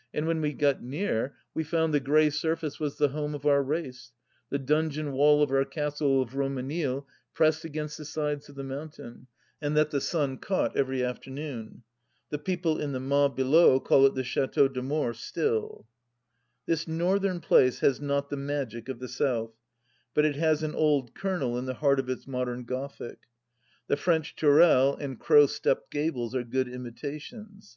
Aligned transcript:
And 0.14 0.26
when 0.26 0.40
we 0.40 0.54
got 0.54 0.82
near 0.82 1.36
we 1.52 1.62
found 1.62 1.92
the 1.92 2.00
grey 2.00 2.30
surface 2.30 2.80
was 2.80 2.96
the 2.96 3.08
home 3.08 3.34
of 3.34 3.44
our 3.44 3.62
race, 3.62 4.12
the 4.48 4.58
donjon 4.58 5.12
wall 5.12 5.42
of 5.42 5.50
our 5.50 5.66
castle 5.66 6.22
of 6.22 6.30
Romanille 6.34 7.06
pressed 7.34 7.66
against 7.66 7.98
the 7.98 8.06
sides 8.06 8.48
of 8.48 8.54
the 8.54 8.64
mountain, 8.64 9.26
and 9.60 9.76
that 9.76 9.90
the 9.90 10.00
sun 10.00 10.38
caught 10.38 10.74
every 10.74 11.04
afternoon. 11.04 11.82
The 12.30 12.38
people 12.38 12.78
in 12.80 12.92
the 12.92 12.98
mas 12.98 13.32
below 13.36 13.78
called 13.78 14.06
it 14.06 14.14
the 14.14 14.24
Chateau 14.24 14.68
d'Amour 14.68 15.12
still.... 15.12 15.86
This 16.64 16.88
Northern 16.88 17.40
place 17.40 17.80
has 17.80 18.00
not 18.00 18.30
the 18.30 18.38
magic 18.38 18.88
of 18.88 19.00
the 19.00 19.08
South, 19.08 19.52
but 20.14 20.24
it 20.24 20.36
has 20.36 20.62
an 20.62 20.74
old 20.74 21.14
kernel 21.14 21.58
in 21.58 21.66
the 21.66 21.74
heart 21.74 22.00
of 22.00 22.08
its 22.08 22.26
modern 22.26 22.64
Gothic. 22.64 23.18
The 23.88 23.98
French 23.98 24.34
tourelles 24.34 24.96
and 24.98 25.20
crow 25.20 25.44
stepped 25.44 25.90
gables 25.90 26.34
are 26.34 26.42
good 26.42 26.68
imita 26.68 27.20
tions. 27.20 27.76